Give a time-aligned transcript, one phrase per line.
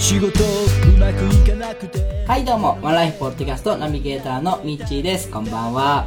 [0.00, 2.24] 仕事うまくいかなくて。
[2.26, 5.30] はいどうもワンライフポッドキャストナビゲーターのミッチーです。
[5.30, 6.06] こんばんは。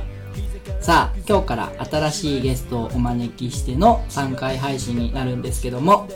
[0.82, 6.08] さあ今日から新しいゲストをお招きしての3回配信になるんですけども、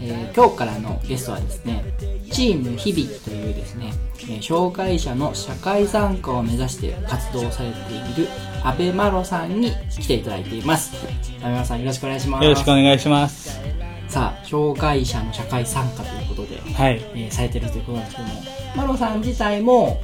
[0.00, 1.84] えー今日からのゲストはですね
[2.32, 8.28] チーム日々というですね、えー障害者の社会参加を目指して活動されている
[8.64, 10.96] 阿部マロさんに来ていただいています。
[11.42, 12.44] 阿部マロさんよろしくお願いします。
[12.44, 13.60] よろしくお願いします。
[14.08, 17.00] さあ障害者の社会参加ということで、はい。
[17.14, 18.34] えーされてるということなんですけども
[18.76, 20.00] マロさん自体も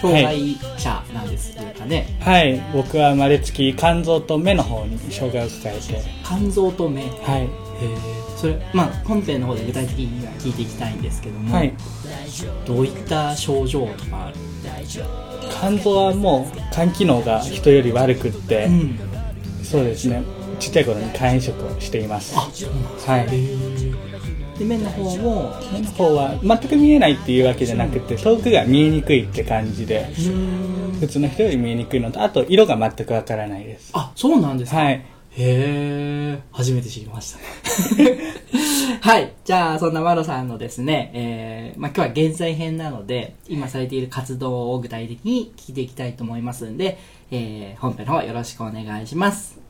[0.00, 2.60] 障害者なんですというかね、はい。
[2.72, 7.06] 僕は生まれつき肝臓と目の方に障害を抱えて、肝臓と目は
[7.38, 7.48] い。
[8.36, 11.72] それまあ本編の方で具体的には聞いていきたいんですけども、はい。
[12.66, 14.36] どういった症状とかある？
[15.60, 18.98] 肝臓はもう肝機能が人より悪くって、ん
[19.62, 20.22] そうですね。
[20.58, 22.34] ちっちゃい頃に肝移植をしています。
[22.36, 23.26] あそうなんですはい。
[24.58, 30.06] で目の方も目の方は全く見えないっていうわけじゃなくて、遠くが見えにくいって感じで、
[31.00, 33.90] 普通の人より見えにくいのと、あと色が全くわからないです。
[33.92, 34.94] あそうなんですか、はい。
[34.94, 35.02] へ
[35.38, 37.38] え初めて知りました。
[39.06, 39.32] はい。
[39.44, 46.98] じゃあそんなマロさんのですね、えーまあ、今日は現在編なので今されている活動を具体的に聞いていきたいと思いますんで、
[47.30, 49.65] えー本編の方よろしくお願いします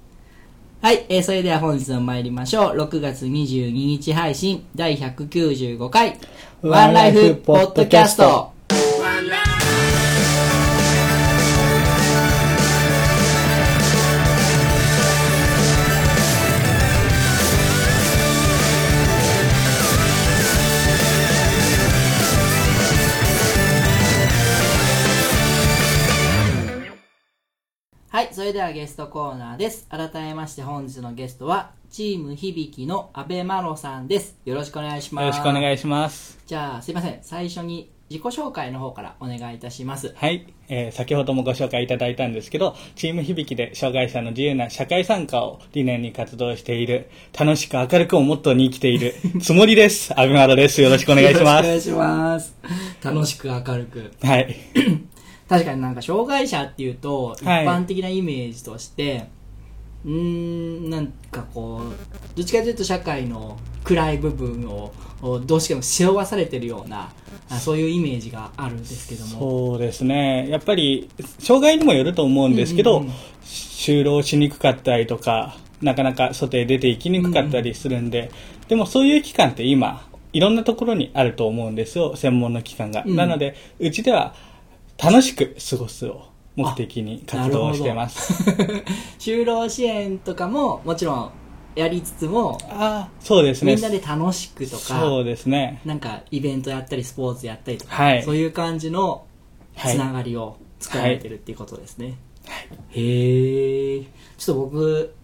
[0.86, 2.76] はい、えーそれでは本日も参りましょう。
[2.76, 6.16] 6月22日配信第195回
[6.62, 8.55] ワンライフポッドキャスト。
[28.36, 29.88] それではゲストコーナーです。
[29.88, 34.36] 改めまして本日のゲストは、チーム響の阿部マロさんです。
[34.44, 35.24] よろしくお願いします。
[35.24, 36.38] よろしくお願いいします。
[36.46, 37.18] じゃあ、すいません。
[37.22, 40.12] 最初に自己紹介の方からお願いいたします。
[40.14, 50.12] はい、えー先ほどもご紹介いただいたんですけど、チーム響で障害者の自由な社会参加を理念に活動している、楽しく明るくをモットーに生きているつもりです。
[50.20, 50.82] アグマロです。
[50.82, 51.66] よろしくお願いします。
[51.66, 52.54] よろしくお願いします。
[53.02, 54.12] 楽しく明るく。
[54.20, 54.54] はい。
[55.48, 59.28] 確かになんか障害者っていうと、一はい般的なイメージとして、
[60.04, 64.92] うーん、なんかこう、どっちかというと社会の暗い部分を
[65.22, 67.10] をどうしても背負わされてるような、
[67.48, 69.70] あそういうイメージがあるんですけども。
[69.70, 70.48] そうですね。
[70.50, 71.08] やっぱり、
[71.38, 73.14] 障害にもよると思うんですけど、うんうんうん
[73.86, 78.32] 就労しにくかったりとか、なかなか外へ出て行きにくかったりするんで、
[78.66, 83.04] でもそういう期間って今、いろんなところにあると思うんですよ、専門の機関が。
[83.06, 84.34] うんなので、うちでは
[85.02, 86.26] 楽しく過ごすを
[86.56, 88.32] 目的に活動をしてます。
[89.18, 91.30] 就労支援とかももちろん
[91.74, 93.74] やりつつも、ああ、そうですね。
[93.74, 95.82] みんなで楽しくとか、そうですね。
[95.84, 99.26] なんかイベントやったりスポーツやったりとか、はいそういう感じの
[99.74, 102.14] はいつながりを作られてるっていうことですね。
[102.90, 104.00] へえ。
[104.38, 105.14] ちょっと僕、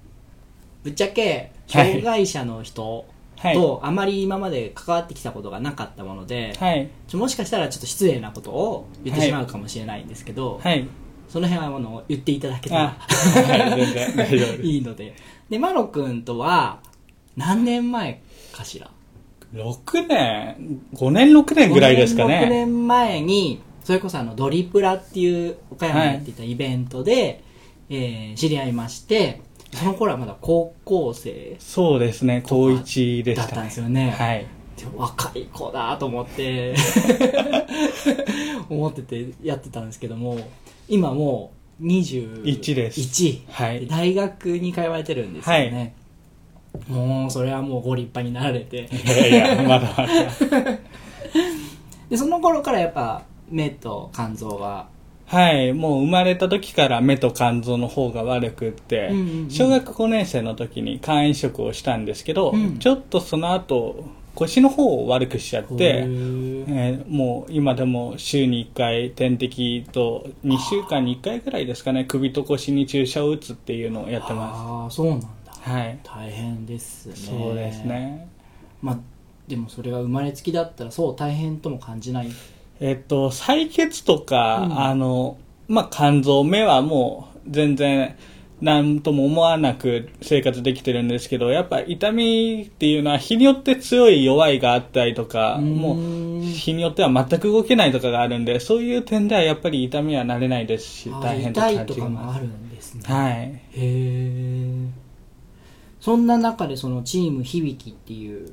[0.84, 3.04] ぶっちゃけ、はい障害者の人はい。
[3.54, 6.88] とあまり今まで関わってきたことがなかったもので、はい。
[7.14, 10.86] もしかしたらちょっと失礼なことを言ってしまうかもしれないんですけど、はい。
[11.28, 12.78] その辺はものを言っていただけたあ、
[13.58, 13.76] らは
[14.60, 14.66] い。
[14.66, 15.14] いいので。
[15.48, 16.80] で、マロ君とは、
[17.36, 18.20] 何年前
[18.52, 18.90] かしら
[19.54, 22.48] ？6年、5年、6年ぐらいですか5年6ね。
[22.50, 27.42] 年前に、それこそあの、ドリプラっていう岡山でやっていたイベントで、
[27.90, 29.40] えー知り合いまして、
[29.72, 33.48] その頃はまだ高校生そうですね、高1でした、ね。
[33.48, 34.46] だったんですよねはい。
[34.76, 36.74] で若い子だと思って、
[38.68, 40.38] 思っててやってたんですけども、
[40.88, 43.86] 今もう21 1です1はい。
[43.86, 45.94] 大学に通われてるんですよね。
[46.88, 48.88] もう、それはもうご立派になられて。
[48.90, 50.08] いやいや、まだまだ。
[52.08, 54.88] で、その頃からやっぱ、目と肝臓は、
[55.32, 75.28] はい、もう生まれた時から目と肝臓の方が悪くって、うんうんうん小学5年生の時に肝移植をしたんですけど、うんちょっとその後、腰の方を悪くしちゃって、えーもう今でも週に1回点滴と2週間に1回ぐらいですかね首と腰に注射を打つっていうのをやってまああ、そうなんだ。
[75.54, 77.14] すはい大変ですね。
[77.16, 77.84] そうです。
[77.84, 78.28] ね
[78.82, 78.98] まあ、
[79.48, 82.28] でもそれが生まれつきだったらそう大変とも感じない
[82.82, 85.38] えっと、採血とか、うんあの、
[85.68, 88.16] まあ、肝臓、目はもう全然、
[88.60, 95.94] なんとも思わなく生活できてるんですけど、やっぱ痛みっていうのは日によって強い弱いがあったりとか、うんも
[96.40, 102.00] う日によっては全く動けないとかがあるんで、そういう点ではやっぱり痛みは慣れないですし、あ大変と痛い感じます。
[102.00, 103.32] とかもあるんですねはい。
[103.32, 104.88] へえ
[106.00, 108.52] そんな中でそのチーム響きっていう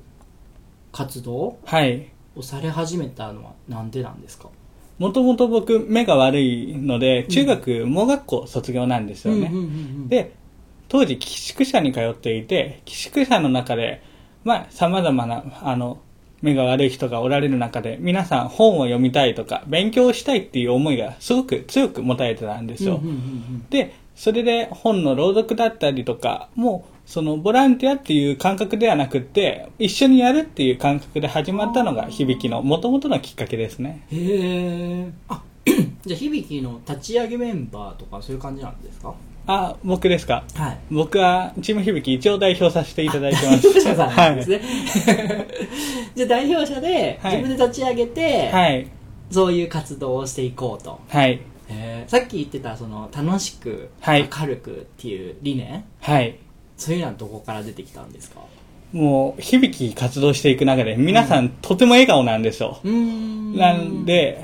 [0.92, 2.10] 活動はい。
[2.40, 4.50] をされ始めたのはなんでなんですか？
[4.98, 9.50] もともと僕、目が悪いので、中学、盲学校卒業なんですよね。
[10.10, 10.34] で、
[10.90, 14.02] 当時、寄宿舎に通っていて、寄宿舎の中で、
[14.44, 16.00] まあ、様々な、あの、
[16.42, 23.00] 目が悪い人がおられる中で、皆さん本を読みたいとか、勉強したいっていう思いがすごく強く持たれてたんですよ。
[23.70, 34.06] で、それで本の朗読だったりとか、もう、そのボランティアっていう感覚ではなくって、一緒にやるっていう感覚で始まったのが響きの元々のきっかけですね。
[34.12, 35.42] うんへえあ
[36.06, 39.14] じゃあ響きの立ち上げメンバーとかそういう感じなんですか？
[39.48, 40.44] あ、僕ですか？
[40.54, 40.80] はい。
[40.92, 43.64] 僕はチーム響き一応代表させていただいてます。
[43.64, 44.62] 代表者さんなんですね、
[46.14, 47.38] じゃあ代表者ではい。
[47.38, 48.86] 自分で立ち上げて、はい。
[49.32, 51.40] そういう活動をしていこうと、はい。
[52.06, 54.30] さっき言ってたその楽しくはい。
[54.42, 56.38] 明るくっていう理念、はい。
[56.80, 58.40] そういうのはどこから出てきたんですか？
[58.92, 62.80] もう、響き活動していく中で、皆さんとても笑顔なんですよ。
[62.84, 64.42] うーんなんで、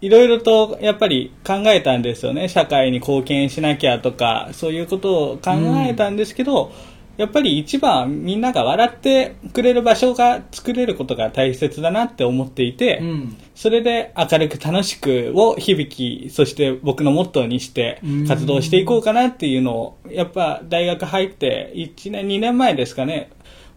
[0.00, 2.48] いろいろとやっぱり考えたんですよね。
[2.48, 5.52] 社会に貢献しなきゃとか、そういうことを考
[5.86, 6.72] えたんですけど、
[7.16, 23.30] やっぱり一番はみんなが笑ってくれる場所が作れることが大切だなって思っていて、うんそれで明るく楽しくを響き、そして僕のモットーにして活動していこうかなっていうのを、やっぱ大学入って1年、2年前ですかね、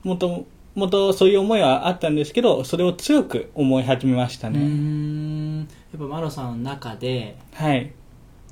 [0.03, 0.45] もと
[0.75, 4.59] もとそういう思いはあったんですけど、それを強く思い始めましたね。
[4.59, 5.65] んや
[5.95, 7.93] っぱマロさんの中ではい。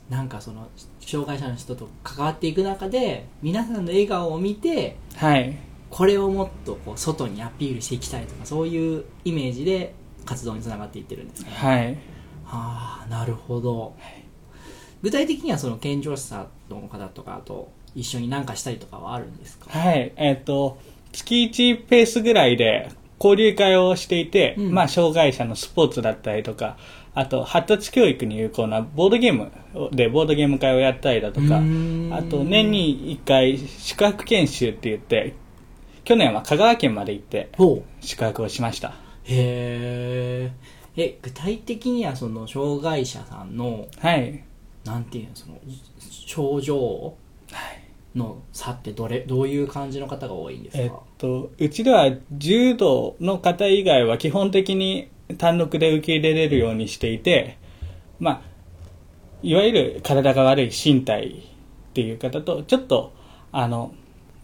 [0.09, 0.69] なんかその
[1.07, 5.57] 障害者の人と関わっていく中で皆さんの笑顔を見てはい。
[5.89, 9.93] これをもっとこう外にアピールしていきたいとかそういうイメージで
[10.25, 11.97] 活動につながっていってるんですかねはい。
[12.45, 13.95] ああなるほど、
[15.01, 19.69] 具体的にはその健常者の方とかと一緒に何かしたりとかはあるんですか？
[19.69, 20.11] はい。
[20.17, 20.77] えっ、と、
[21.13, 22.89] 月1ペースぐらいで
[23.19, 26.77] 交流会をしていて、うんまあ、障害者のスポーツだったりとか、
[27.17, 29.51] あと、発達教育に有効なボードゲーム
[29.91, 35.33] で、ボードゲーム会をやったりだとかあと、年に1回宿泊研修って言って、
[36.03, 37.49] 去年は香川県まで行って
[38.01, 38.93] 宿泊をしました。
[39.23, 41.01] へー。
[41.01, 44.43] え具体的にはその障害者さんのはい。
[44.85, 45.57] なんていうのその
[45.99, 47.15] 症状
[48.13, 57.57] の差ってどれどういう感じの方が多いんですえっか、と、うちでは重度の方以外は基本的に単独で受け入れれるようにしていて、
[58.19, 58.41] まあ、
[59.43, 61.33] いわゆる体が悪い身体っ
[61.93, 63.13] ていう方と、ちょっと、
[63.51, 63.93] あの、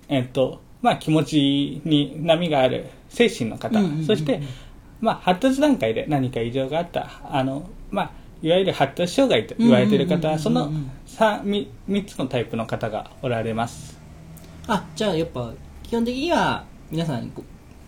[0.08, 4.06] えっと、まあ気持ちに波がある精神の方、うんうんうんうん。
[4.06, 4.42] そして、
[5.00, 10.92] まあ発達段階で何か異常があった、あの、まあ、いわゆる発達障害と言われている方は、そのうんうんうんうん。
[11.06, 13.98] 3, 3つのタイプの方がおられます。
[14.68, 17.32] あじゃあやっぱ基本的には皆さん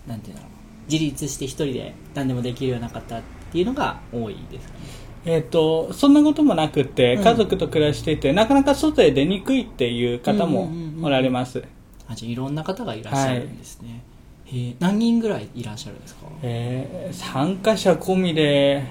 [0.06, 0.42] なんていうの？
[0.90, 4.80] 自立して一人で何でもできるような方っていうのが多いですかね。
[5.28, 7.24] えっ、と、そんなこともなくって、うん。
[7.24, 11.06] 家族と暮らしていて、なかなか外へ出にくいっていう方もうんうんうんうん。
[11.06, 11.64] おられます。
[12.08, 14.04] あじゃあいろんな方がいらっしゃるんですね、
[14.46, 16.28] へえ何人ぐらいいらっしゃるんですか？
[16.44, 18.84] えー参加者込みで、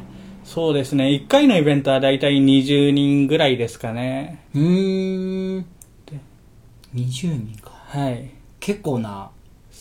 [0.44, 4.42] そうですね、1回のイベントはだいたい20人ぐらいですかね。
[4.54, 5.62] うーん。
[6.06, 6.18] で
[6.94, 7.70] 20人か。
[7.86, 8.30] はい。
[8.58, 9.30] 結構な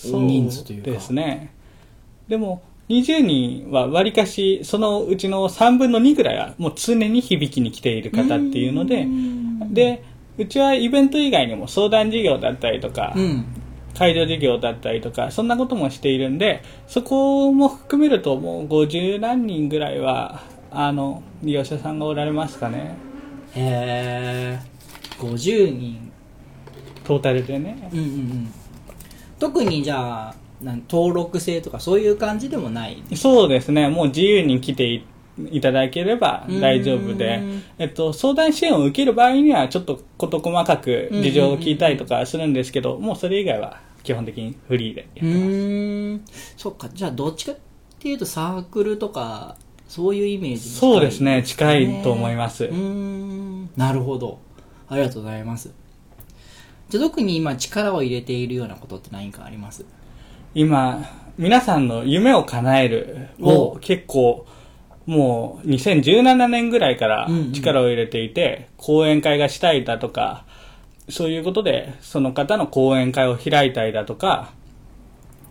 [0.04, 0.92] 人数というか。
[0.92, 1.53] ですね。
[2.28, 9.08] でも、20人はわりかし、そのうちの3分の2ぐらいはもう常に響きに来ている方っていうので、
[9.72, 10.04] で、
[10.38, 13.46] うちはイベント以外にも相談事業だったりとか、うん。
[13.94, 22.96] 介助事業だったりとか、そんなこともしているんで、そこも含めるともう50何人ぐらいは、あの、利用者さんがおられますかね。
[23.56, 24.60] へえ
[25.20, 26.12] 50人。
[27.04, 27.90] トータルでね。
[27.94, 28.54] うんうんうん。
[29.38, 33.04] 特にじゃあなん登録制とかそういう感じでもない。
[33.16, 35.06] そうですね、もう自由に来てい
[35.52, 37.38] いただければ大丈夫で。
[37.38, 46.54] うん、えっと、相談支援を受ける場合には、ちょっと事細かく事情を聞いたりとかするんですけど、もうそれ以外は基本的にフリーでやってうます。
[46.58, 46.88] そっか。
[46.94, 47.56] じゃあどっちかっ
[47.98, 49.56] ていうとサークルとか
[49.88, 52.70] そういうイメージに近いそうですね、近いと思います。
[53.76, 54.38] なるほど。
[54.88, 55.74] ありがとうございます。
[56.90, 59.84] じゃあ特に今力を入れているようなことって何かあります？
[60.56, 64.46] 今、皆さんの夢を叶えるをお結構、
[65.06, 70.46] もう2017年ぐらいから力を入れていて、講演会がしたいだとか、
[71.10, 74.52] そういうことで、その方の講演会を開いたりだとか、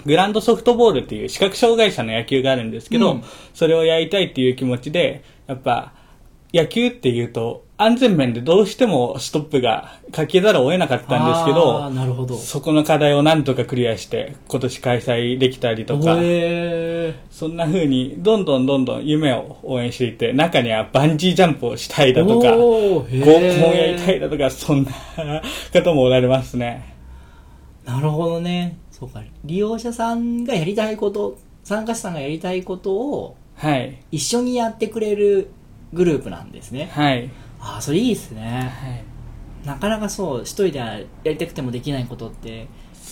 [0.07, 3.25] グランドソフトボールっていう視覚障害者の野球があるんですけど、うん。
[3.55, 5.93] それをやりたいっていう気持ちで、やっぱ、
[6.53, 12.37] 野球っていうと、安全面でどうしてもストップがかけざるを得なかったんですけど、なるほど。
[12.37, 24.91] そこの課題をなんとかクリアして、今年開催できたりとか、へそんな風に、どんどんどんどん夢を応援していて、中にはバンジージャンプをしたいーだとか、合コンをやりたいだとか、そんな
[25.73, 26.95] 方もおられますね。
[27.85, 28.79] なるほどね。
[28.91, 29.23] そうか。
[29.45, 34.03] 利用者さんがやりたいこと、参加者さんがやりたいことをはい。
[34.11, 35.51] 一緒にやってくれる
[35.93, 36.91] グループなんですね。
[36.93, 37.31] はい。
[37.65, 38.73] ああ、それいいですね。
[38.81, 39.67] はい。
[39.67, 42.67] なかなかそう、一人でやりたくてもできないことって、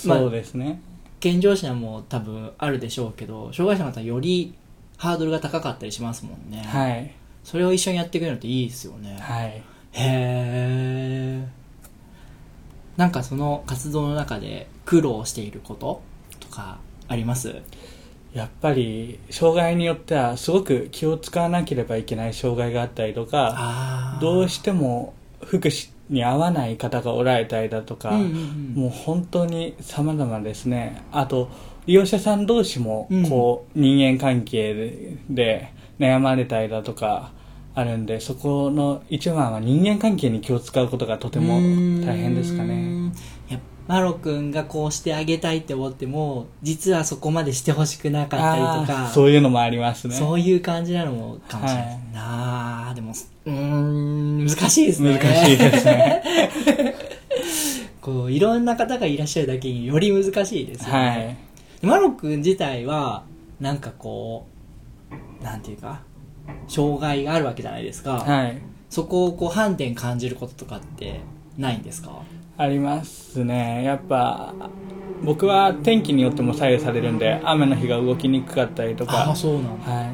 [0.05, 0.81] まあそうですね。
[1.21, 4.55] 健常者も多分あるでしょうけど、障害者の方はより
[4.97, 6.63] ハードルが高かったりしますもんね。
[6.63, 7.13] はい。
[7.45, 9.17] それを一緒にやってくれるのっていいですよね。
[9.21, 9.49] はい。
[9.49, 11.49] へえ。
[12.97, 16.03] なんかその活動の中で苦労していること
[16.41, 16.79] とか
[17.09, 17.63] あります？
[18.33, 31.03] やっぱり、障害によっては、すごく気を使わなければいけない障害があったりとか、どうしても福祉に合わない方がおられたりだとか、うんうんうんもう本当に様々ですね。
[31.11, 31.51] あと、
[31.87, 37.33] 利用者さん同士もうん、こう、人間関係でで悩まれたりだとか、
[37.75, 41.55] あるんで、そこの一番は人間関係に気を使うことがとても
[42.05, 43.13] 大変ですかね。
[43.91, 50.15] マロ君がこうしてあげたいって思っても実はそこまでしてほしくなかったりとあかーそういうのもありますね。
[50.15, 53.11] そういう感じなのもかもしれないはいなあでも
[53.47, 56.23] うーん難しいですね難しいですね。
[58.01, 61.37] こういろんな方がいらっしゃるだけにより難しいですよね、
[61.83, 61.87] はい。
[61.87, 63.25] マロ君自体は
[63.59, 64.47] なんかこ
[65.41, 66.03] うなんていうか
[66.69, 68.57] 障害があるわけじゃないですか、はい。
[68.89, 71.21] そこをこう反点感じることとかって
[71.59, 72.23] ないんですか？
[72.61, 73.85] ありますね。
[73.85, 74.55] やっぱ、
[75.25, 80.11] 僕は天気によっても左右されるんで、雨の日が動きにくかったりとか、そうなんだはい。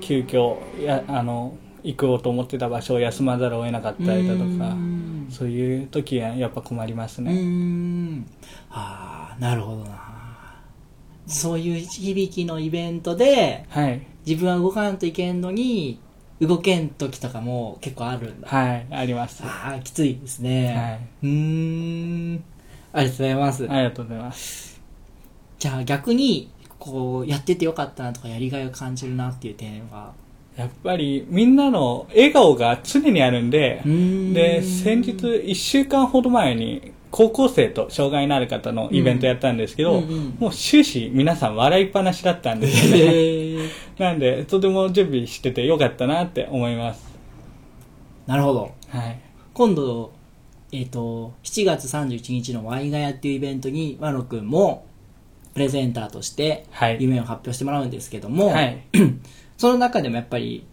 [0.00, 7.32] 急遽、や、あの、行こうと思ってた場所を休まざるを得なかったりだとか、んそういう時はやっぱ困りますね。
[7.32, 8.26] ん
[8.70, 10.62] ああなるほどな
[11.26, 14.06] そういう響きのイベントではい。
[14.24, 16.00] 自分は動かんといけんのに
[16.40, 18.48] 動けん時とかも結構あるんだ。
[18.48, 19.42] はい、あります。
[19.44, 20.74] あああきついですね、
[21.22, 21.26] はい。
[21.26, 22.44] うーん。
[22.92, 24.80] ありがとうございます、りがとうございます。
[25.58, 30.12] じゃあ逆にこうやっててよかったなとかやりがいを感じるなっていう点は？
[30.56, 34.32] やっぱりみんなの笑顔が常にあるんで、ん。
[34.32, 42.98] で、先日1週間ほど前に高校生と障害のある方のイベントやったんですけど、うんうんうんもう終始皆さん笑いっぱなしだったんですよね。
[42.98, 47.16] へえ なんで、とても準備しててよかったなって思います。
[48.26, 49.18] なるほどはい。
[49.54, 50.12] 今度、
[50.72, 54.84] えっ、と、7月31日のワイガヤっていうイベントに、マロくんも、
[55.54, 58.82] プレゼンターとしてはい、夢を発表してもらうんですけども、はい。
[59.56, 60.66] その中でもやっぱり、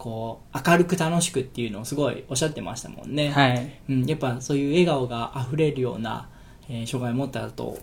[0.00, 3.30] こう、明るく楽しくっていうのをすごいおっしゃってましたもんね。
[3.30, 3.70] はい。
[3.90, 6.28] うん、やっぱそういう笑顔が溢れるような、
[6.70, 7.78] えー障害を持った後と、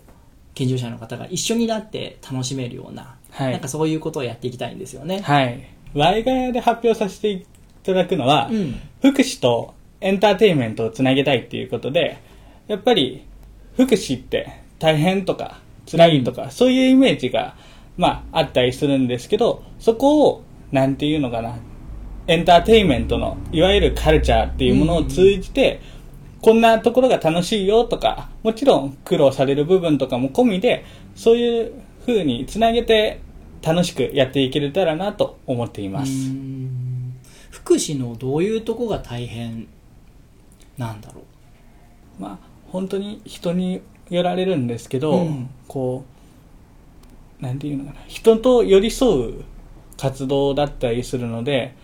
[0.54, 5.20] 健常者の方が一緒になって楽しめるような、はいなんかそういうことをやっていきたいんですよね。
[5.20, 5.64] はい。
[5.94, 7.46] ワイガヤで発表させてい
[7.84, 12.18] ただくのは、うん福祉とエンターテインメントをつなげたいっていうことで、
[12.66, 13.24] やっぱり
[13.76, 17.54] 福祉って大変とか辛いとか、そういうイメージが、
[17.96, 21.56] まあ、あったりするんですけど、そこを、なんていうのかな、
[22.28, 25.80] エンターテインメントの、いわゆるカルチャーっていうものを通じて、
[26.42, 31.72] こんなところが楽しいよとか、もちろん苦労される部分とかも込みで、そういう
[32.06, 33.22] 風につなげて
[33.62, 36.12] 楽しくやっていけれたらなと思っています。
[37.50, 39.66] 福祉のどういうとこが大変
[40.76, 41.22] なんだろ
[42.18, 42.38] まあ、
[42.70, 43.80] 本当に人に
[44.10, 45.50] よられるんですけど、うん。
[45.66, 46.04] こ
[47.40, 49.44] う、なんていうのかな、人と寄り添う
[49.96, 51.74] 活動だったりするので、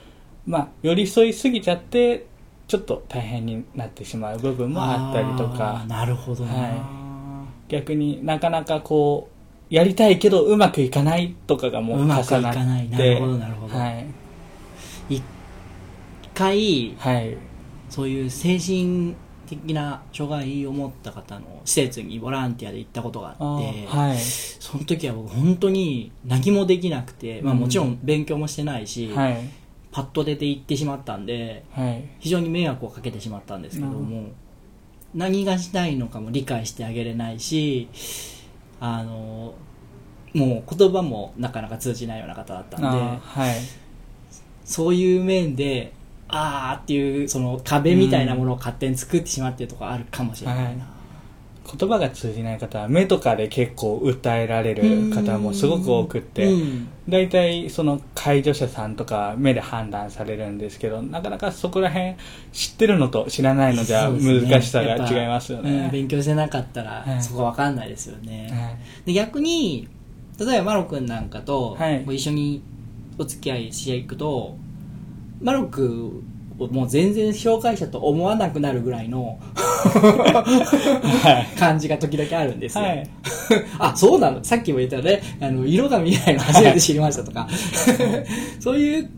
[0.47, 2.27] まあ、寄り添いすぎちゃって、
[2.67, 9.29] ちょっと大変になってしまう部分うもあったりとあかー、なるほどな、は逆になかなかこ
[9.71, 14.07] う、やりたいけどうまくいかないとかがもう重なって、うまくいかないなるほどなるほどはい。
[15.17, 15.23] 一
[16.35, 17.37] 回はい。
[17.91, 19.15] そういう精神
[19.47, 24.19] 的な障害を持った方の施設にボランティアで行ったことがああって、ーはい。
[24.19, 29.64] その時は僕本当に何もできなくて、まあ、うんもちろん勉強もしてないし、はい。
[29.95, 32.05] パッと出て行ってしまったんではい。
[32.19, 34.31] 非常に迷惑をかけてしまったんですけども、
[35.15, 37.89] 何がしたいのかも理解してあげれないし
[38.81, 39.55] あの
[40.35, 43.55] もう言葉もなかなか通じないような方だったんではい。
[44.65, 45.93] そういう面で
[46.27, 50.87] あーっていうその壁みたいなものを勝手に作ってしまっているところあるかもしれないな、
[51.65, 62.15] 言葉が通じない方は目とかで結構訴えられる方もすごく多くって、うん大体その介助者さんとか目で判断されるんですけどなかなかそこら辺
[62.51, 65.65] 知ってるのと知らないのじゃ難しさが違いますようん。
[65.65, 65.91] ね。
[65.93, 67.23] 勉強してなかったら、はい。
[67.23, 68.79] そこわかんないですよね、はい。
[69.05, 69.87] で逆に
[70.39, 71.77] 例えばマロ君なんかと、
[72.09, 72.63] 一緒に
[73.19, 74.57] お付き合いしていくと
[75.43, 76.13] マロ君を
[76.57, 79.39] もう全然紹介者と思わなくなるぐらいの
[79.85, 81.59] はい。
[81.59, 83.11] 感じが時々あるんですよ、はい。
[83.79, 84.43] あそうなの？
[84.45, 85.21] さっきも言ったね。
[85.41, 87.49] あの色が見えないの初めて知りましたとか。
[88.61, 89.11] そういう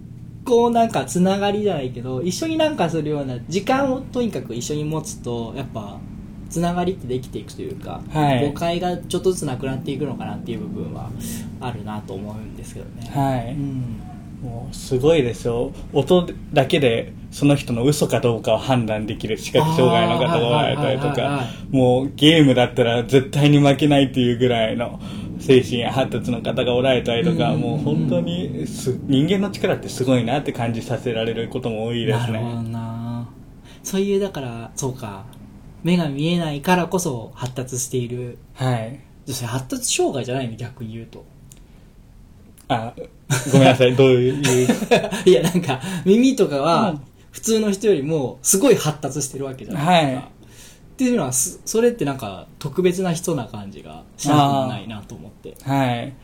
[0.45, 5.99] こうなんかつながりじゃないけど一緒になんかするような時間をとにかく一緒に持つとやっぱ
[6.49, 8.47] つながりってできていくというか、はい。
[8.47, 11.11] 誤解がちょっとずつなくなっていくのかなっていう部分は
[11.61, 13.53] あるなと思うんですけどね、はい。
[13.53, 14.01] うん
[14.43, 15.73] もうすごいですよ。
[15.93, 25.01] 音だけでその人の嘘かどうかを判断できる視覚障害の方がおられたりとかもうゲームだったら絶対に負けないっていうぐらいの
[25.39, 27.61] 精神や発達の方がおられたりとか、うん。
[27.61, 33.29] もう本当にす人間の力ってすごいなって感じさせられることも多いですなるほどねな。
[33.83, 35.25] そういうだからそうか。
[35.83, 38.39] 目が見えないからこそ発達している。
[38.55, 39.01] はい。
[39.47, 41.25] 発達障害じゃないの逆に言うと
[42.69, 42.93] あ
[43.53, 43.95] ごめんなさい。
[43.95, 44.43] どういう？
[45.25, 47.03] いやなんか耳とかうはん。
[47.31, 50.25] 普通の人よりもすごい発達してるわけじゃないですか、はい。
[50.25, 50.29] っ
[50.97, 55.55] ていうのはすそれってなんか特別な人な感じがしなくもないなと思って。
[55.63, 56.15] はい。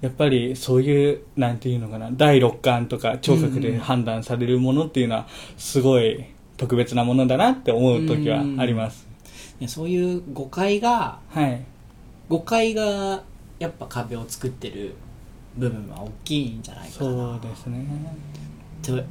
[0.00, 6.24] やっぱりそういう、なんていうのかな、第六感とか聴覚で判断されるものっていうのは、すごい
[6.56, 9.06] 特別なものだなって思う時はあります。
[9.60, 11.62] いやそういう誤解がはい。
[12.28, 13.22] 誤解が
[13.58, 14.94] やっぱ壁を作ってる
[15.56, 17.86] 部分は大きいんじゃないかそなうですね。
[18.82, 19.04] とっ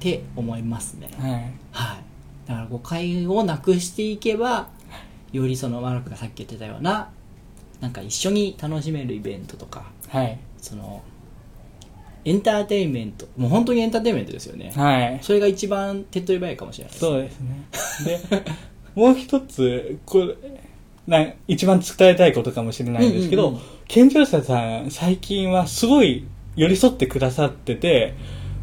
[0.00, 1.32] て思いますねはい。
[1.72, 2.04] はい
[2.46, 4.68] だから誤解をなくしていけば
[5.32, 7.08] よりそのマルクがさっき言ってたような
[7.80, 10.38] なんか一緒に楽しめるイベントとかはい。
[10.58, 11.02] その
[12.24, 15.18] エンターテインメントもう本当にエンターテインメントですよね、はい。
[15.22, 17.66] それが一番手っ取り早いかもしれないですそうですね。
[18.30, 18.44] で、
[18.94, 20.36] もう一つ、これ、
[21.06, 28.14] な一番伝えたいことかもしれないんですけど、うんうんうん健常者さん、最近はすごい寄り添ってくださってて、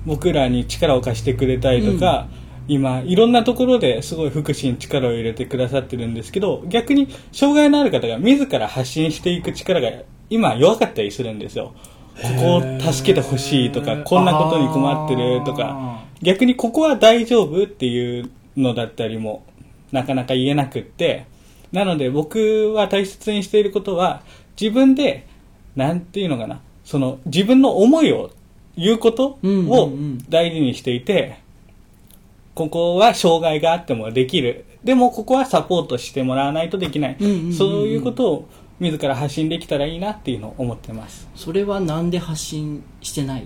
[0.05, 2.27] 僕らに力を貸してくれたりとか、
[2.67, 9.91] 今、いろんなところですごい福祉に力を入れてくださってるんですけど、逆に障害のある方が自ら発信していく力が
[10.29, 11.73] 今弱かったりするんですよ。
[12.15, 19.43] ここを助けてほしいとか、こんなことに困ってるとか、逆にここは大丈夫っていうのだったりも
[19.91, 21.25] なかなか言えなくって。
[21.71, 24.23] なので僕は大切にしていることは
[24.59, 25.27] 自分で
[25.75, 28.31] なんていうのかなその自分の思いを
[28.77, 30.17] 言うことうんうんをうん。
[30.29, 31.39] 大事にしていて
[32.55, 34.65] ここは障害があってもできる。
[34.83, 37.53] でもここはサポートしてもらわないとできない、うんうんうんうん。
[37.53, 41.29] そういうことを自ら発信できたらいいなっていうのを思ってます。
[41.35, 43.45] それはなんで発信してない？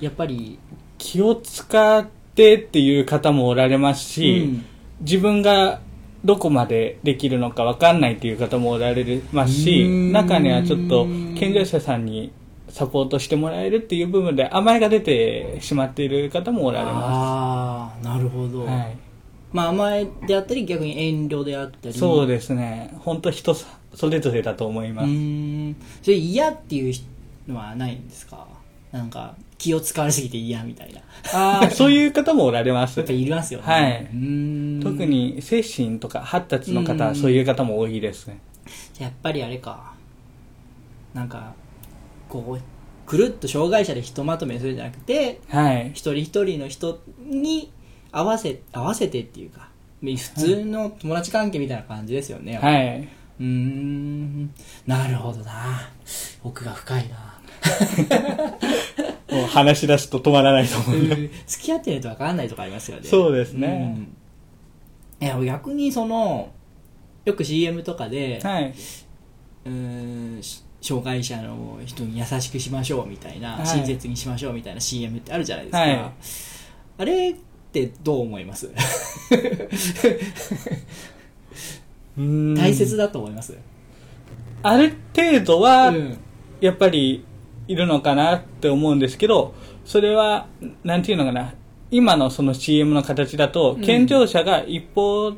[0.00, 0.58] やっぱり。
[0.98, 4.64] 気を使ってっていう方もおられますし、うん。
[5.00, 5.80] 自分が
[6.24, 11.06] どこまでできるのか分かんないっていう方もおられますし中にはちょっと
[11.36, 12.30] 健常者さんに
[12.68, 18.96] サポートしてもらえるっていう部分で甘えが出てしまっている方もおられまああなるほど、す、はい、
[19.52, 21.92] まあ甘えであったり逆に遠慮であったり。
[21.94, 22.94] そうですね。
[23.00, 23.54] 本当人
[23.94, 25.76] それぞれだと思いうます、ーん。
[26.02, 26.94] それ嫌っていう
[27.46, 28.46] のはないんですか？
[28.90, 31.00] なんか気を使われすぎて嫌みたいな。
[31.32, 32.98] ああ そういう方もおられます。
[32.98, 33.64] やっぱいますよね。
[33.66, 34.08] はい。
[34.82, 38.40] 特に精神とか発達の方はそういう方も多いですね。
[38.98, 39.94] やっぱりあれか。
[41.14, 41.54] なんか
[42.28, 45.90] こうくるっと障害者でひとまとめするんじゃなくてはい。
[45.94, 47.70] 一人一人の人に
[48.10, 49.68] 合わせ合わせてっていうか
[50.02, 53.08] 普通の友達関係みたいな感じですよね、うはい。
[53.40, 54.50] ーん。
[54.88, 55.88] なるほどな。
[56.42, 57.38] 奥が深いな
[59.32, 60.98] もう話し出すと止まらないと思う。
[61.46, 63.04] 付き合ってないと分からないとかありますよね。
[63.04, 63.96] そうですね。
[65.20, 65.26] うん。
[65.26, 66.50] いや逆にその
[67.24, 68.74] よく CM とかで、はい。
[69.64, 73.66] うーんし障害者の人に優しくしましょうみたいな、はい。
[73.66, 76.12] 親切にしましょうみたいな CM ってあるじゃないですか、はい。
[76.98, 77.34] あれっ
[77.72, 78.68] てどう思います？
[82.18, 83.06] 大切だ。
[83.06, 83.56] だと思います？
[84.64, 86.18] ある程度は、うん。
[86.60, 87.24] やっぱり、
[87.68, 90.46] いるのかなって思うんですけど、それは、
[90.84, 91.54] なんていうのかな。
[91.90, 95.34] 今のその CM の形だと、うん健常者が一方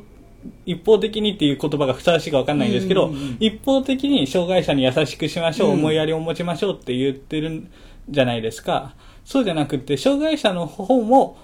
[0.65, 7.69] 一方的にっていう言葉がふさわしいかわかんないんですけど、うんうんうん一方的に障害者に優しくしましょう、うん思いやりを持ちましょうって言ってるん
[8.09, 8.95] じゃないですか。
[9.25, 11.37] そうじゃなくて、障害者の方も、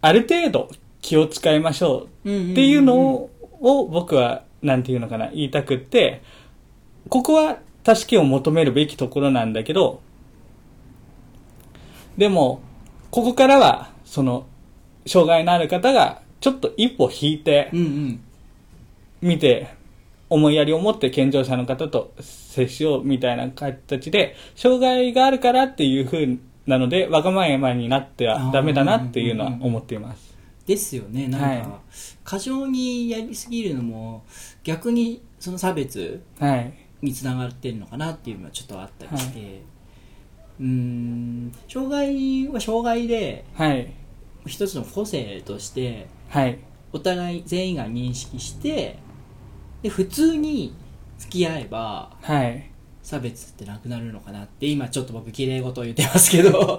[0.00, 0.68] ある程度
[1.00, 3.28] 気を使いましょうっていうの
[3.60, 6.22] を僕は、なんていうのかな、言いたくって、
[7.08, 10.00] ここは助けを求めるべきところなんだけど、
[12.16, 12.62] でも、
[13.10, 14.46] ここからは、その、
[15.06, 17.70] 障害のある方が、ちょっと一歩引いて。
[19.20, 19.68] 見て、
[20.28, 30.34] 思いやりを持って健常者の方と接しようみたいな形で、障害があるからっていう風なので、わがままになってはダメだなっていうのは思っています。
[30.66, 31.28] ですよね。
[31.28, 31.64] なんか、はい
[32.24, 34.24] 過剰にやりすぎるのも、
[34.62, 36.72] 逆にその差別はい。
[37.04, 39.62] につながってるのかなっていうのはちょっとあったりして、
[40.60, 43.92] うーん、障害は障害で、はい。
[44.46, 46.58] 一つの個性として、はい。
[46.92, 48.98] お互い全員が認識して、
[49.82, 50.74] で、普通に
[51.18, 52.70] 付き合えば、はい。
[53.02, 56.78] 差別ってなくなるのかなって、今ちょっと僕綺麗事を言ってますけど、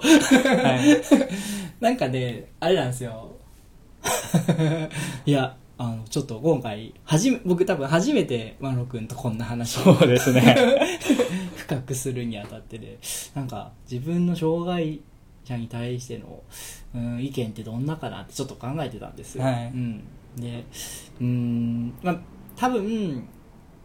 [0.76, 1.02] い。
[1.80, 3.30] なんかね、あれなんですよ。
[5.24, 10.56] いや、あの、ちょっと今回、はじめ、僕多分初めてマロ君とこんな話をそうですね。
[11.56, 12.98] 深くするにあたってで、
[13.34, 15.00] なんか自分の障害
[15.44, 16.42] 者に対しての、
[16.94, 19.44] うん、意見ってどんなかなってちょっと考えてたんですよ。
[19.44, 20.02] はいうん。
[20.36, 20.64] で、
[21.20, 22.20] うん、まあ、
[22.56, 23.28] 多分、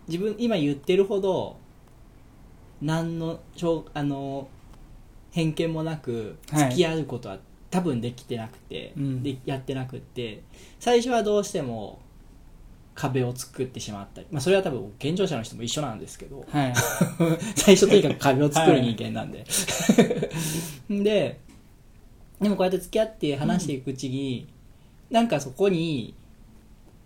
[0.08, 1.58] 自分、今言ってるほど、
[2.82, 4.48] 何の、しょうあの、
[5.32, 7.40] 偏見もなく、はい付き合うことは
[7.72, 10.44] 多分できてなくて、うんで、やってなくって、
[10.80, 12.00] 最初はどうしても、
[12.94, 16.74] 壁を作ってしまったり、まあそれは多分健常者の人も一緒なんですけど、はい。
[17.56, 19.46] 最初とにかく壁を作る人間なんで。
[20.90, 21.40] で、
[22.42, 24.48] でもこうやって付き合って話していくうちに、
[25.10, 26.14] なんかそこに、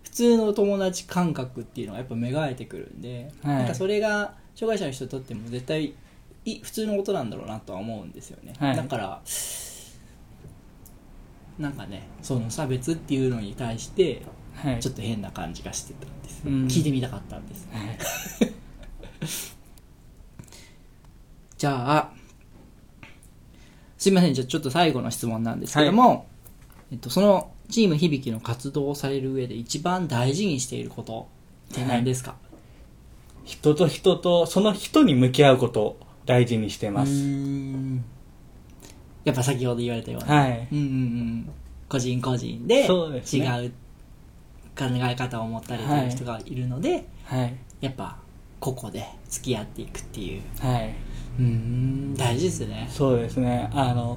[0.02, 5.94] 普通の友達感覚っていうのがやっぱ芽生えてくるんで、はいなんかそれが障害者の人にとっても絶対
[6.44, 8.54] い普通のことなんだろうなとは思うんですよね。
[8.58, 9.20] はいだから、
[11.58, 14.22] なんかね、その差別っていうのに対して、
[14.54, 14.80] はい。
[14.80, 16.42] ちょっと変な感じがしてたんです。
[16.46, 17.68] うん聞いてみたかったんです。
[17.72, 17.98] はい
[21.58, 22.12] じゃあ、
[23.96, 26.26] すいません、じゃあちょっと最後の質問なんですけども、
[26.92, 31.28] えっと、そのチーム響きの活動をされる上で一番大事にしていること
[31.72, 32.36] って何ですか、
[33.44, 37.24] 人と人と、その人に向き合うことを大事にしてまうす。
[39.26, 41.50] やっぱ先ほど言われたような、はいうんうんうん、
[41.88, 43.72] 個人個人でそうです違ねう
[44.78, 47.54] 考え方を持ったりする人がいるので、はい。
[47.80, 48.16] やっぱ
[48.60, 50.94] 個々で付き合っていくっていうはい。
[51.38, 53.68] うーん大事ですねそうですね。
[53.72, 54.16] あの、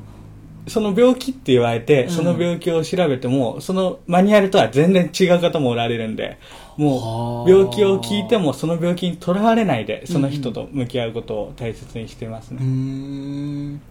[0.67, 6.37] その病気って言われて、うんその病気を調べても、そのマニュアルとは全然違う方もおられるんで、
[6.77, 12.65] もう、はあ病気を聞いてもその病気にとらわれないで、その人と向き合うことを大切にしてますうーね。
[12.65, 13.81] ん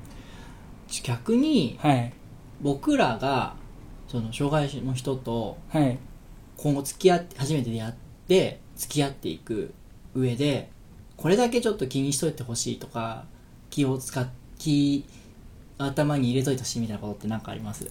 [1.03, 2.12] 逆にはい。
[2.61, 3.55] 僕らが
[4.09, 5.98] その障害者の人とはい。
[6.57, 7.92] 今後付き合って初めて出会っ
[8.27, 9.72] て付き合っていく
[10.14, 10.70] 上で
[11.16, 13.24] これだけちょっと気にしといてほしいとか
[13.70, 14.27] 気を使っ
[14.59, 15.05] 気
[15.79, 17.90] 頭に入れといてほしいみたいなことって何かあります？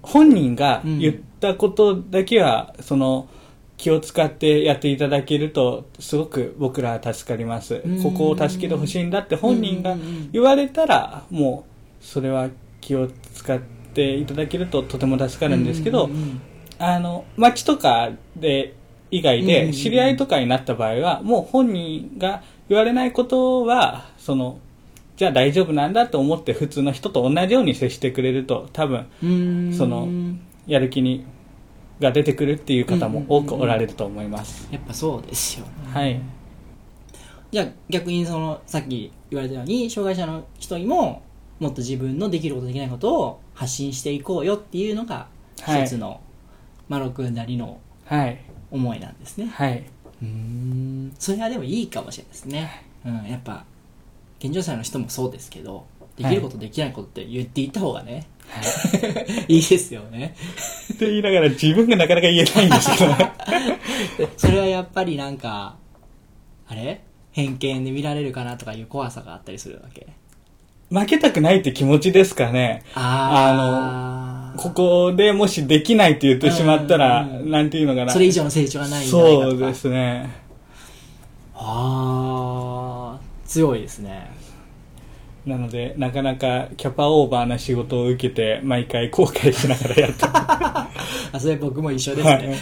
[0.00, 3.28] 本人が言ったことだけは、その、
[3.76, 8.02] 気を使ってやっていただけると、すごく僕らは助かりますうん。
[8.02, 9.96] ここを助けてほしいんだって本人が
[10.32, 11.71] 言われたら、もう、
[12.02, 12.50] それは
[12.82, 13.58] 気を使っ
[13.94, 16.10] ていただけるととても助かるんですけど
[16.82, 18.74] あの、街とかで、
[19.12, 24.58] 以外で、知り合いとかになった場合は、もう本人が言われないことは、その、
[25.16, 29.06] じゃあ大丈夫なんだと思って普通の人と同じように接してくれると、多分、
[29.72, 30.08] その
[30.66, 31.24] やる気に、
[32.00, 34.68] が出てくるっていう方も多くおられると思います。
[34.72, 35.72] やっぱそうですよね。
[35.92, 36.20] はい。
[37.52, 41.22] じゃあ逆にそのさっき言われたように障害者の人にも
[41.62, 45.28] もっと自分のできることできないことを発信していこうよっていうのが
[45.60, 45.84] はい。
[45.84, 46.20] 一つの
[46.88, 48.40] マロ君なりのはい。
[48.72, 49.46] 思いなんですね。
[49.46, 49.84] はい。
[50.22, 51.14] うーん。
[51.20, 53.64] それはでもいいかもしれないですね、うん、やっぱ
[54.40, 58.26] 健常者の人もそうですけどできることできないことって言っていった方がね、
[59.46, 60.34] い、 いですよね。
[60.92, 63.14] って言いながら自分がなかなか言えないんですけど。
[64.36, 65.76] それはやっぱりなんか
[66.66, 67.02] あれ？
[67.30, 70.06] 偏見で見られるかなとかいう怖さがあったりするわけ
[70.92, 72.82] 負けたくないって気持ちですかね。
[72.94, 78.12] あここでもしできないって言ってしまったら、うんうんなんていうのかな。
[78.12, 80.30] それ以上の成長がないそうですね。
[81.54, 84.30] ああ強いですね
[85.46, 90.30] なので、なかなかキャパオーバーな仕事を受けて、毎回後悔しながらやってる。
[90.32, 90.88] あ、
[91.38, 92.56] それ僕も一緒ですね。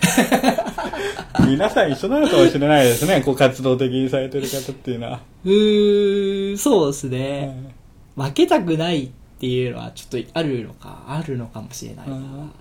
[1.47, 5.21] 皆さん一緒なのかもしれないですね、こう活動的にされてる方っていうのは。
[5.45, 7.80] うーん、そうですね。
[8.17, 12.17] 負けたくないっていうのはちょっとあるのか、あるのかもしれないな。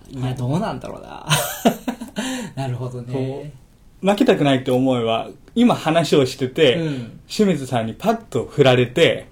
[0.10, 1.28] いや、どうなんだろうな。
[2.56, 3.52] なるほどね。
[4.02, 9.28] 負けたくないって思いは、今話をしてて、うん清水さんにパッと振られて、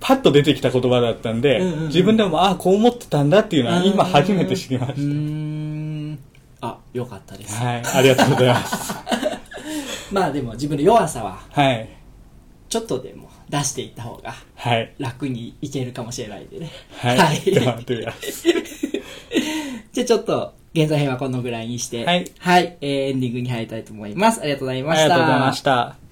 [0.00, 6.18] パッと出てきた言葉だったんで、うんうんうん自分でも、ああ、こう思ってたんだっていうのは、今初めて知りましうーん。
[6.60, 7.58] あ、よかったです。
[7.58, 7.66] た。
[7.66, 8.94] はい、ありがとうございます。
[10.12, 11.88] まあでも自分の弱さははい、
[12.68, 16.70] ちょっとでも出していった方がはい、楽にいけるかもしれないんでね。
[16.98, 17.18] はい。
[17.18, 18.44] はい頑張ってみます。
[19.92, 24.40] じゃあちょっと、現在編はこのぐらいにして、はいはい、えーエンディングに入りたいと思います。
[24.40, 25.04] ありがとうございまあした。
[25.04, 26.05] りがとうございました。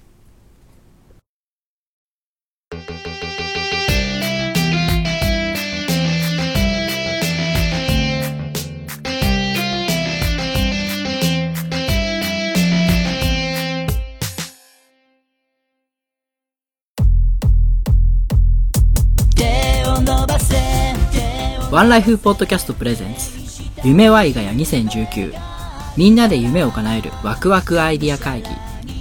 [21.75, 23.31] ワンライフポッドキャスト presents
[23.83, 25.33] 夢ワイガヤ2019
[25.97, 28.47] みんなで夢を叶えるワクワクアイディア会議。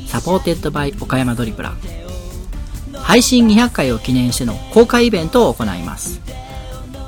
[0.08, 1.74] supported by 岡山ドリプラ
[2.94, 6.20] 配信200回を記念しての公開イベントを行います。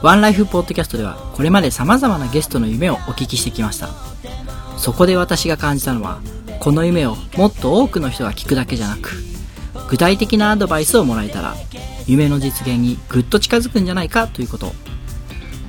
[0.02, 3.88] ワンライフポッドキャストではこれまで様々なゲストの夢をお聞きしてきました。
[4.78, 6.20] そこで私が感じたのは
[6.60, 9.10] この夢をもっと多くの人が聞くだけじゃなく
[9.88, 11.56] 具体的なアドバイスをもらえたら
[12.06, 14.72] 夢の実現にぐっと近づくんじゃないかということ。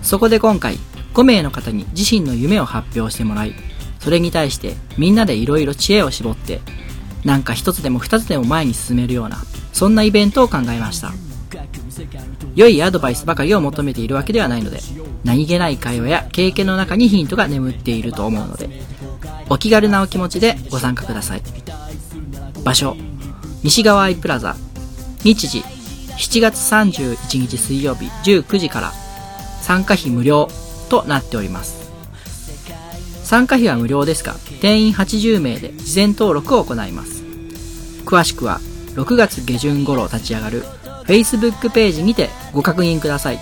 [0.07, 0.77] そこで今回
[1.15, 3.53] 5名の方に自身の夢を発表してもらい
[3.99, 6.61] それに対してみんなでいろいろ知恵を絞って
[7.25, 9.35] なんか一つでも二つでも前に進めるような
[9.73, 11.11] そんなイベントを考えました。
[12.55, 14.79] 良いアドバイスばかりを求めているわけではないので
[15.25, 18.69] 何気ない会話や経験の中にヒントが眠っていると思うので
[19.49, 21.41] お気軽なお気持ちでご参加ください。
[22.63, 22.95] 場所
[23.61, 24.55] 西側アイプラザ
[25.23, 25.59] 日時
[26.17, 28.93] 7月31日水曜日19時から
[29.67, 30.47] 参加費無料
[30.89, 31.91] となっております。
[33.25, 37.21] 参加費は無料ですが定員80名で事前登録を行います。
[38.05, 38.61] 詳しくは
[38.95, 40.63] 6月下旬頃立ち上がる
[41.03, 43.39] Facebook ページにてご確認ください。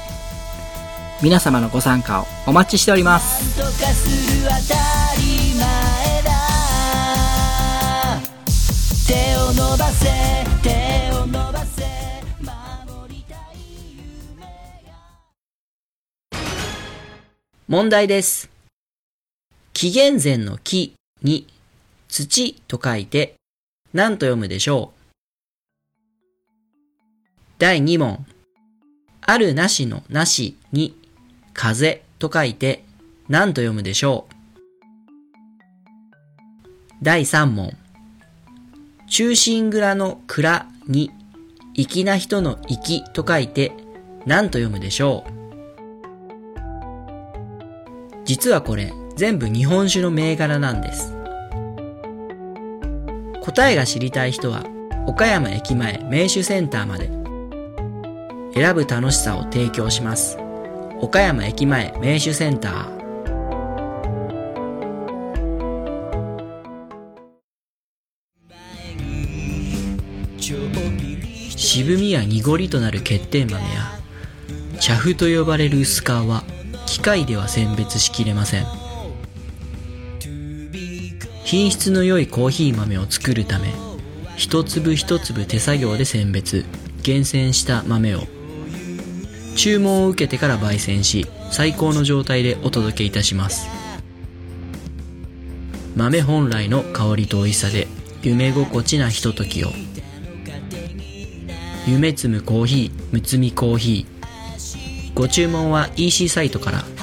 [1.22, 3.60] 皆様のご参加をお待ちしております。
[9.08, 10.55] 手を伸ばせ。
[17.68, 18.48] 問題です。
[19.74, 21.48] 紀元前の木に
[22.08, 23.34] 土と書いて
[23.92, 25.00] 何と読むでしょう
[27.58, 28.24] 第2問。
[29.22, 30.96] あるなしのなしに
[31.54, 32.84] 風と書いて
[33.30, 34.34] 何と読むでしょう
[37.02, 37.76] 第3問。
[39.10, 41.10] 中心蔵の蔵に
[41.74, 43.72] 粋な人の粋と書いて
[44.28, 45.45] 何と読むでしょう
[48.26, 51.14] 実はこれ全部日本酒の銘柄なんです。
[53.42, 54.66] 答えが知りたい人は
[55.06, 57.12] 岡山駅前名手センターまで。
[58.56, 60.38] 選ぶ楽しさを提供します。
[61.02, 62.96] 岡山駅前名手センター。
[71.58, 74.00] 渋みや濁りとなる欠点豆や
[74.80, 76.10] 茶粉と呼ばれる薄皮。
[76.10, 76.44] は
[77.06, 78.66] 機械では選別しきれません。
[81.44, 83.72] 品質の良いコーヒー豆を作るため
[84.36, 86.66] 一粒一粒手作業で選別
[87.04, 88.22] 厳選した豆を。
[89.56, 93.68] 注文を受けてから焙煎し最高の状態でお届けいたします。
[95.96, 97.88] 豆本来の香りと美味しさで
[98.24, 99.70] 夢心地なひとときを。
[101.86, 105.14] 夢摘むコーヒーむつみコーヒー。
[105.14, 106.95] ご注文は EC サイトから。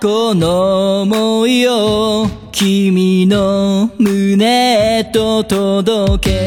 [0.00, 6.40] この想いを君の胸へと届け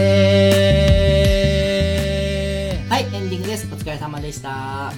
[2.90, 3.68] はい、エンディングです。
[3.72, 4.92] お疲れ様でした。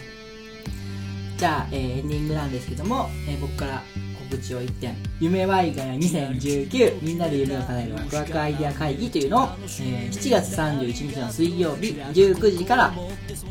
[1.38, 3.84] じゃあ、えーエンディングなんですけども、えー僕から
[4.30, 9.48] 告知を一点夢ワイガヤ2019みんなで夢を叶えるワクワクアイデア会議というのを、
[9.82, 12.94] えー7月31日の水曜日19時から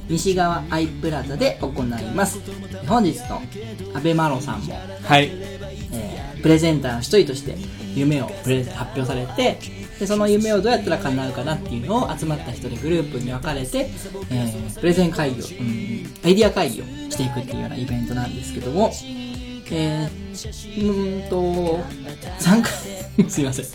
[0.09, 2.41] 西側アイプラザで行います。
[2.87, 3.41] 本日の
[3.95, 5.31] 阿部マロさんもはい。
[5.93, 7.57] えープレゼンターの一人として
[7.95, 9.59] 夢をプレ発表されて
[9.99, 13.91] でその夢をどうやったら叶うかなっていうのを集まった人でグループに分かれて、
[14.31, 18.93] えープレゼン会議を、うん、アイディア会議をしていくっていうようなイベントなんですけども、
[19.73, 20.26] えー、
[20.79, 21.81] うんと
[22.39, 22.69] 参加
[23.29, 23.67] すいません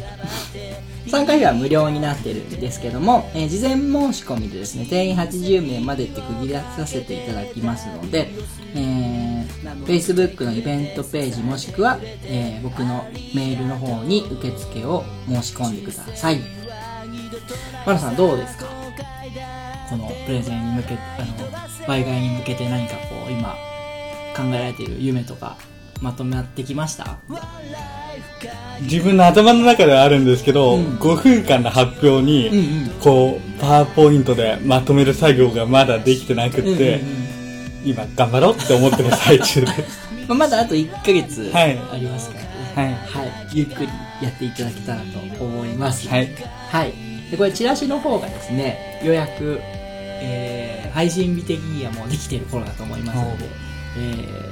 [1.10, 8.30] 参加費は無料になってるんですけども、えー事前申し込みでですね、定員80名までって区切らさせていただきますので、
[8.76, 16.40] えー、Facebook のイベントページもしくは、えー僕のメールの方に受付を申し込んでください。
[17.86, 18.66] マナさんどうですか？
[19.90, 23.50] このプレゼンに向け、あの、倍外に向けて何かこう、今、
[24.38, 25.58] 考えられている夢とか、
[26.02, 27.18] まとまってきました？
[28.82, 37.32] 自分の頭の中ではあるんですけど、うん5分間の発表に、うんうんこう、パワーポイントでまとめる作業がまだできてなくって、うんうんうん
[37.84, 40.08] 今頑張ろうって思ってる最中です。
[40.30, 42.50] まあ、まだあと1ヶ月はいありますからね。
[42.76, 42.86] はい。
[42.86, 43.48] はい。
[43.54, 43.90] ゆっくり
[44.22, 46.08] やっていただけたらと思います。
[46.08, 46.30] はい。
[46.70, 46.94] はい。
[47.32, 53.46] で、これチラシの方がですね、予約、えー、配信日的にはもうできてる頃だと思いますので、
[53.98, 54.51] えー、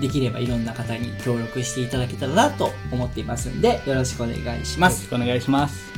[0.00, 5.04] できればいろんな方に協力していただけたらなと思っていますんで、よろしくお願いします。
[5.04, 5.88] よろしくお願いします。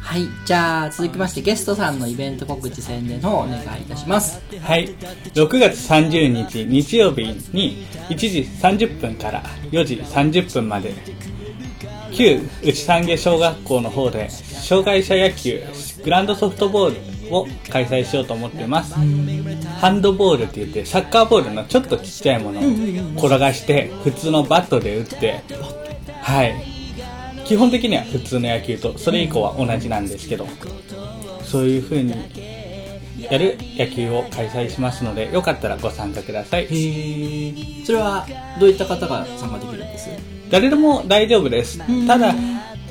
[0.00, 0.28] はい。
[0.46, 4.40] じゃあ、続きましてゲストさんのイベント告知宣伝の方お願いいたします。
[4.60, 4.88] はい。
[5.34, 10.94] 6月30日日曜日に1時30分から4時30分まで、
[12.12, 15.62] 旧内三下小学校の方で、障害者野球
[16.02, 18.94] グランドソフトボールを開催しようと思っています。
[18.94, 22.64] ハンドボールって言って、サッカーボールのちょっとちっちゃいものを
[23.16, 25.42] 転がして、普通のバットで打って、
[26.22, 26.54] はい。
[27.44, 30.46] 基本的には普通の野球と、それ以降は同じなんですけど、
[31.42, 32.14] そういう風に
[33.30, 36.66] やる野球を開催しますので、よかったらご参加ください。
[37.84, 38.26] それは、
[38.60, 40.10] どういった方が参加できるんです？
[40.50, 41.78] 誰でも大丈夫です。
[42.06, 42.34] ただ、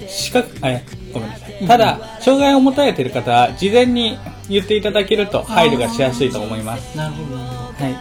[0.10, 0.80] 資格、あ、
[1.13, 1.67] ごめんなさい。
[1.67, 4.17] ただ、障害を持たれている方は、事前に
[4.50, 6.98] 言っていただけると配慮がしやすいと思います。
[6.98, 7.86] なるほど、なるほど。
[7.86, 7.95] はい。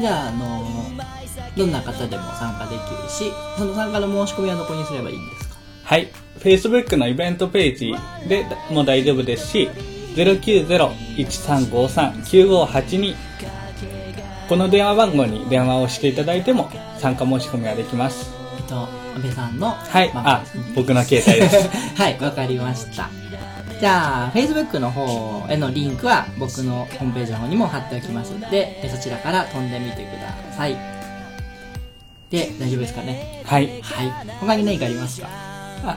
[0.00, 0.66] じゃあ、あの
[1.56, 5.56] どんな方でも参加できるし、その参加の申し込みはどこにすればいいんですか？
[5.84, 6.08] はい。
[6.38, 7.92] Facebook のイベントページ
[8.28, 9.68] でも大丈夫ですし、
[10.14, 13.14] 090-1353-9582
[14.48, 18.32] この電話番号に電話をしていただいても参加申し込みはできます。
[18.58, 19.70] えっと、安倍さんの。
[19.70, 20.10] はい。
[20.14, 20.44] まあ、
[20.74, 21.68] 僕の携帯です。
[22.00, 23.08] はい、わかりました。
[23.80, 30.76] じゃあ、Facebook の方へのリンクは僕のホームページの方にも貼っておきますので、えそちらから飛んでみてください。
[32.30, 33.42] で、大丈夫ですかね？
[33.44, 33.66] はい。
[33.82, 34.12] はい。
[34.40, 35.28] 他に何かありますか？
[35.84, 35.96] あ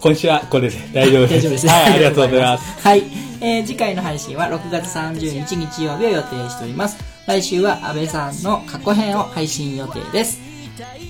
[0.00, 1.34] 今週はこれで大丈夫です。
[1.34, 1.66] 大丈夫です。
[1.68, 2.86] はい、ありがとうございます。
[2.86, 3.02] はい。
[3.40, 6.96] えー次回の配信は6月30日日曜日を予定しております。
[7.26, 10.40] 来週は安倍さんの過去編を配信予定です。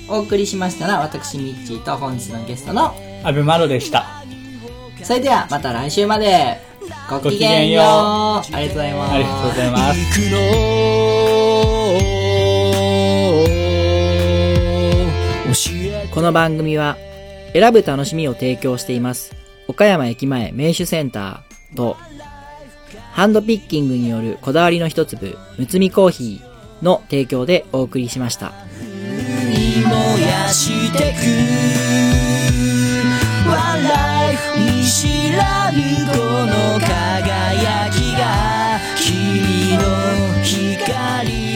[0.08, 4.22] お送りしましたのは私ミッチーと本日のゲストの、アベマロでした。
[5.02, 6.60] それではまた来週まで。
[7.08, 7.84] ごきげんよう。
[7.84, 9.14] ありがとうございます。
[9.14, 10.00] ありがとうございます。
[10.00, 11.14] 行くの
[15.54, 16.96] 教えこの番組は
[17.52, 19.34] 選ぶ楽しみを提供しています
[19.68, 21.96] 岡山駅前名手センターと
[23.12, 28.93] ハンドピッキングによるこだわりの一粒むつみコーヒーの提供でお送りしましたに
[29.88, 31.20] 燃やしてく。
[33.46, 39.82] One life 見知らぬこの輝きが君の
[40.42, 41.53] 光